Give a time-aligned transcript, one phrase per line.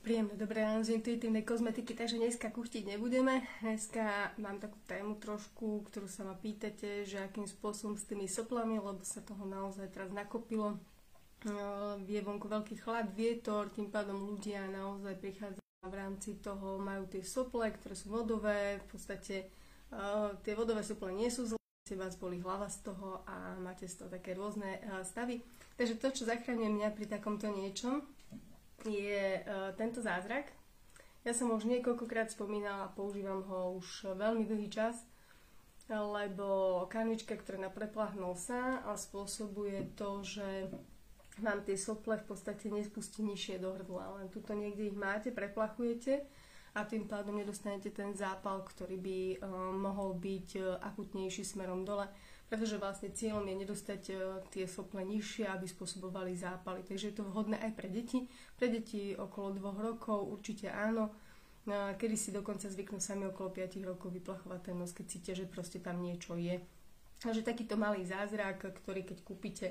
[0.00, 3.44] Príjemné, dobré ráno z intuitívnej kozmetiky, takže dneska kuchtiť nebudeme.
[3.60, 8.80] Dneska mám takú tému trošku, ktorú sa ma pýtate, že akým spôsobom s tými soplami,
[8.80, 10.80] lebo sa toho naozaj teraz nakopilo.
[12.08, 17.20] Je vonku veľký chlad, vietor, tým pádom ľudia naozaj prichádzajú v rámci toho, majú tie
[17.20, 19.52] sople, ktoré sú vodové, v podstate
[19.92, 21.60] uh, tie vodové sople nie sú zlé,
[21.92, 25.44] vás boli hlava z toho a máte z toho také rôzne uh, stavy.
[25.76, 28.00] Takže to, čo zachráňuje mňa pri takomto niečom,
[28.84, 30.48] je uh, tento zázrak.
[31.20, 35.04] Ja som už niekoľkokrát spomínala a používam ho už veľmi dlhý čas,
[35.90, 40.72] lebo kanvička, ktorá na preplah nosa a spôsobuje to, že
[41.42, 46.24] vám tie sople v podstate nespustí nižšie do hrdla, len tuto niekde ich máte, preplachujete
[46.72, 49.36] a tým pádom nedostanete ten zápal, ktorý by uh,
[49.74, 52.06] mohol byť uh, akutnejší smerom dole
[52.50, 54.14] pretože vlastne cieľom je nedostať e,
[54.50, 56.82] tie sople nižšie, aby spôsobovali zápaly.
[56.82, 58.26] Takže je to vhodné aj pre deti.
[58.58, 61.14] Pre deti okolo dvoch rokov určite áno.
[61.70, 65.78] Kedy si dokonca zvyknú sami okolo 5 rokov vyplachovať ten nos, keď cítia, že proste
[65.78, 66.58] tam niečo je.
[67.20, 69.68] Takže takýto malý zázrak, ktorý keď kúpite,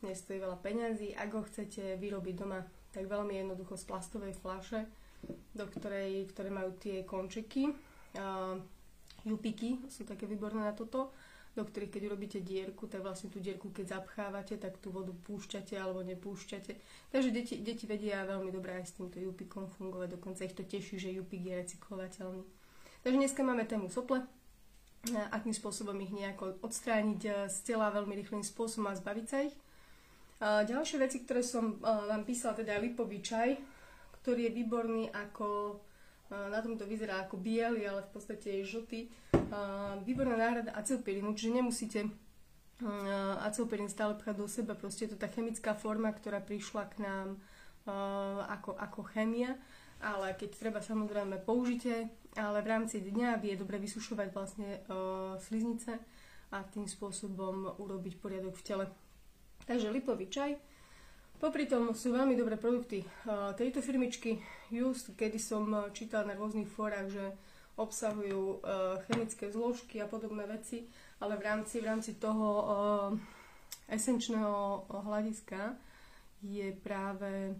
[0.00, 1.12] nestojí veľa peňazí.
[1.12, 4.88] Ak ho chcete vyrobiť doma, tak veľmi jednoducho z plastovej flaše,
[5.52, 7.70] do ktorej, ktoré majú tie končeky.
[8.16, 8.58] Uh,
[9.28, 11.12] jupiky sú také výborné na toto
[11.56, 15.72] do ktorých keď urobíte dierku, tak vlastne tú dierku keď zapchávate, tak tú vodu púšťate
[15.80, 16.76] alebo nepúšťate.
[17.08, 21.00] Takže deti, deti vedia veľmi dobre aj s týmto jupikom fungovať, dokonca ich to teší,
[21.00, 22.44] že jupik je recyklovateľný.
[23.00, 24.20] Takže dneska máme tému sople,
[25.32, 29.54] akým spôsobom ich nejako odstrániť e, z tela veľmi rýchlým spôsobom a zbaviť sa ich.
[30.42, 33.56] Ďalšie veci, ktoré som e, vám písala, teda lipový čaj,
[34.20, 35.80] ktorý je výborný ako
[36.30, 39.00] na tom to vyzerá ako biely, ale v podstate je žltý.
[40.02, 42.00] Výborná náhrada acylpirinu, čiže nemusíte
[43.40, 47.28] acylpirin stále pchať do seba, proste je to tá chemická forma, ktorá prišla k nám
[48.50, 49.54] ako, ako chemia,
[50.02, 54.84] ale keď treba samozrejme použite, ale v rámci dňa vie dobre vysušovať vlastne
[55.40, 55.96] sliznice
[56.52, 58.84] a tým spôsobom urobiť poriadok v tele.
[59.64, 60.60] Takže lipový čaj,
[61.36, 63.04] Popri tom sú veľmi dobré produkty
[63.60, 64.40] tejto firmičky
[64.72, 67.36] Just, kedy som čítala na rôznych fórach, že
[67.76, 68.64] obsahujú
[69.04, 70.88] chemické zložky a podobné veci,
[71.20, 72.48] ale v rámci, v rámci toho
[73.84, 75.76] esenčného hľadiska
[76.40, 77.52] je práve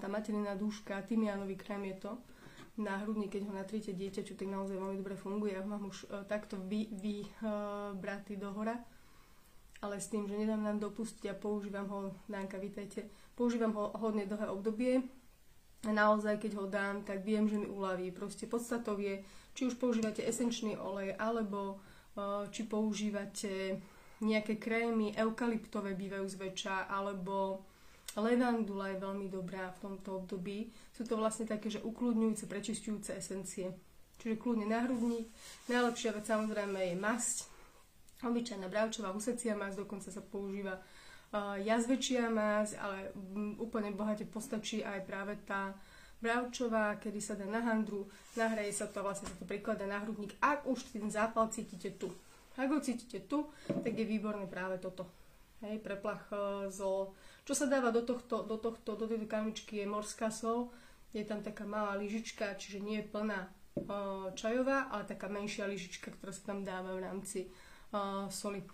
[0.00, 2.12] tá materiná dúška, tymianový krém je to,
[2.80, 5.52] na hrudni, keď ho natríte dieťaču, tak naozaj veľmi dobre funguje.
[5.52, 8.80] Ja ho mám už takto vybratý vy, do hora
[9.82, 14.24] ale s tým, že nedám nám dopustiť a používam ho, Dánka, vítajte, používam ho hodne
[14.30, 15.02] dlhé obdobie
[15.82, 18.14] a naozaj, keď ho dám, tak viem, že mi uľaví.
[18.14, 19.26] Proste podstatou je,
[19.58, 21.82] či už používate esenčný olej, alebo
[22.14, 23.82] uh, či používate
[24.22, 27.66] nejaké krémy, eukalyptové bývajú zväčša, alebo
[28.14, 30.70] levandula je veľmi dobrá v tomto období.
[30.94, 33.74] Sú to vlastne také, že ukludňujúce, prečistujúce esencie.
[34.22, 35.26] Čiže kľudne na hrudník.
[35.66, 37.50] Najlepšia vec samozrejme je masť,
[38.22, 42.98] obyčajná bravčová husecia masť, dokonca sa používa uh, jazvečia masť, ale
[43.58, 45.74] úplne bohate postačí aj práve tá
[46.22, 48.06] bravčová, kedy sa dá na handru,
[48.38, 50.38] nahraje sa to, vlastne sa to prikladá na hrudník.
[50.38, 52.14] Ak už ten zápal cítite tu,
[52.54, 55.08] ak ho cítite tu, tak je výborné práve toto.
[55.62, 57.14] Hej, preplach uh, zo...
[57.42, 60.70] Čo sa dáva do tohto, do tohto, do tejto kamičky je morská sol,
[61.10, 66.14] je tam taká malá lyžička, čiže nie je plná uh, čajová, ale taká menšia lyžička,
[66.14, 67.50] ktorá sa tam dáva v rámci
[67.92, 68.64] uh, soli.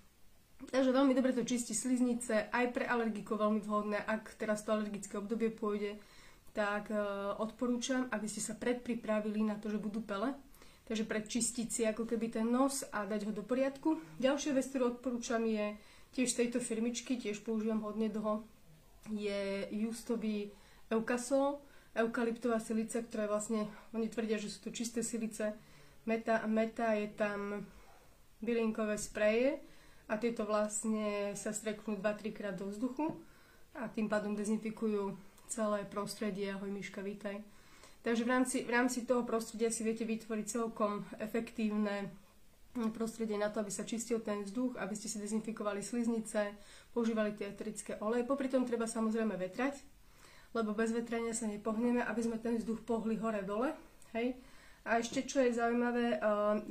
[0.58, 5.14] Takže veľmi dobre to čistí sliznice, aj pre alergikov veľmi vhodné, ak teraz to alergické
[5.14, 5.98] obdobie pôjde,
[6.50, 10.34] tak uh, odporúčam, aby ste sa predpripravili na to, že budú pele.
[10.88, 14.00] Takže predčistiť si ako keby ten nos a dať ho do poriadku.
[14.24, 15.76] Ďalšia vec, ktorú odporúčam je
[16.16, 18.40] tiež z tejto firmičky, tiež používam hodne dlho,
[19.12, 20.48] je justový
[20.88, 21.60] eukasol,
[21.92, 23.60] eukalyptová silica, ktorá je vlastne,
[23.92, 25.52] oni tvrdia, že sú to čisté silice,
[26.08, 27.68] meta, meta je tam
[28.40, 29.58] bylinkové spreje
[30.08, 33.18] a tieto vlastne sa streknú 2-3 krát do vzduchu
[33.74, 35.14] a tým pádom dezinfikujú
[35.50, 36.54] celé prostredie.
[36.54, 37.42] Ahoj Miška, vítaj.
[38.06, 42.08] Takže v rámci, v rámci toho prostredia si viete vytvoriť celkom efektívne
[42.94, 46.54] prostredie na to, aby sa čistil ten vzduch, aby ste si dezinfikovali sliznice,
[46.94, 48.22] používali tie eterické oleje.
[48.22, 49.82] Popri tom treba samozrejme vetrať,
[50.54, 53.74] lebo bez vetrania sa nepohneme, aby sme ten vzduch pohli hore-dole.
[54.14, 54.38] Hej?
[54.88, 56.20] A ešte, čo je zaujímavé, eh,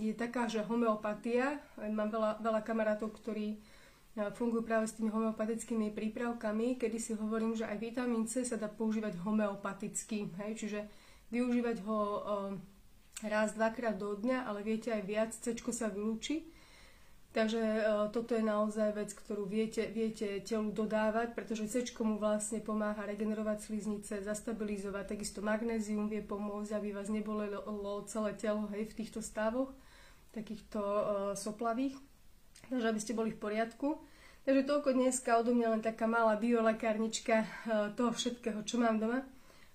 [0.09, 1.61] je taká, že homeopatia,
[1.93, 7.53] mám veľa, veľa kamarátov, ktorí eh, fungujú práve s tými homeopatickými prípravkami, kedy si hovorím,
[7.53, 10.79] že aj vitamín C sa dá používať homeopaticky, hej, čiže
[11.29, 16.56] využívať ho eh, raz, dvakrát do dňa, ale viete aj viac, C sa vylúči.
[17.37, 22.57] Takže e, toto je naozaj vec, ktorú viete, viete telu dodávať, pretože C mu vlastne
[22.65, 28.97] pomáha regenerovať sliznice, zastabilizovať, takisto magnézium vie pomôcť, aby vás nebolelo celé telo hej, v
[28.97, 29.69] týchto stavoch,
[30.33, 31.03] takýchto uh,
[31.37, 31.93] soplavých,
[32.73, 34.01] takže aby ste boli v poriadku.
[34.49, 37.47] Takže toľko dneska odo mňa len taká malá biolekárnička uh,
[37.93, 39.21] toho všetkého, čo mám doma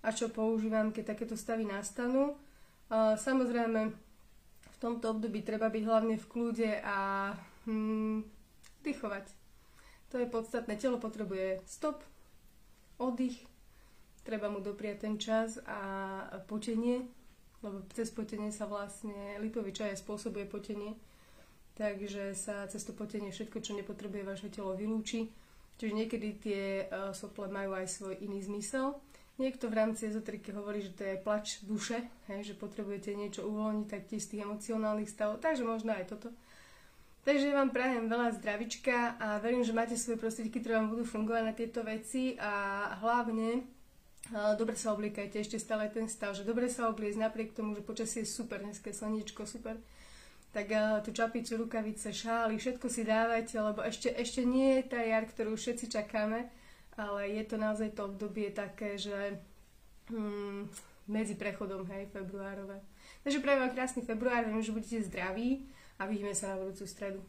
[0.03, 2.35] a čo používam, keď takéto stavy nastanú.
[3.23, 3.95] Samozrejme,
[4.67, 6.99] v tomto období treba byť hlavne v kľude a
[7.67, 8.25] hmm,
[8.83, 9.27] dychovať.
[10.13, 10.77] To je podstatné.
[10.77, 12.05] Telo potrebuje stop,
[13.01, 13.41] oddych,
[14.23, 15.79] treba mu dopriať ten čas a
[16.47, 17.07] potenie,
[17.63, 20.99] lebo cez potenie sa vlastne lipový čaj spôsobuje potenie,
[21.79, 25.31] takže sa cez to potenie všetko, čo nepotrebuje vaše telo, vylúči.
[25.81, 29.01] Čiže niekedy tie uh, sople majú aj svoj iný zmysel.
[29.41, 33.87] Niekto v rámci ezoteriky hovorí, že to je plač duše, hej, že potrebujete niečo uvoľniť
[33.89, 36.29] tak z tých emocionálnych stavov, takže možno aj toto.
[37.23, 41.43] Takže vám prajem veľa zdravička a verím, že máte svoje prostriedky, ktoré vám budú fungovať
[41.47, 42.51] na tieto veci a
[42.99, 43.63] hlavne
[44.59, 48.23] dobre sa obliekajte, ešte stále ten stav, že dobre sa obliecť napriek tomu, že počasie
[48.23, 49.79] je super, dneska je slnečko super,
[50.55, 50.71] tak
[51.03, 55.59] tú čapicu, rukavice, šály, všetko si dávajte, lebo ešte, ešte nie je tá jar, ktorú
[55.59, 56.47] všetci čakáme,
[56.95, 59.43] ale je to naozaj to obdobie také, že
[60.13, 60.71] hmm,
[61.11, 62.79] medzi prechodom, hej, februárové.
[63.27, 65.67] Takže prajem vám krásny február, viem, že budete zdraví
[66.03, 67.23] a vidíme sa na budúcu stredu.